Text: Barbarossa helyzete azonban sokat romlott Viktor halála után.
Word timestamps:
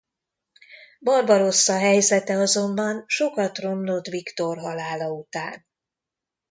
Barbarossa 0.99 1.77
helyzete 1.77 2.33
azonban 2.35 3.03
sokat 3.07 3.57
romlott 3.57 4.05
Viktor 4.05 4.57
halála 4.57 5.11
után. 5.11 5.65